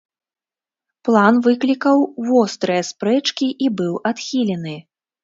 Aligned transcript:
План 1.09 1.35
выклікаў 1.47 1.97
вострыя 2.29 2.81
спрэчкі 2.89 3.47
і 3.67 3.71
быў 3.83 3.93
адхілены. 4.13 4.75